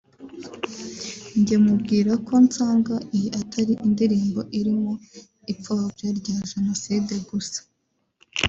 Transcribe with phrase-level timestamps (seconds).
[1.45, 4.93] Jye mubwira ko nsanga iyi atari indirimbo irimo
[5.53, 7.59] ipfobya rya jenoside gusa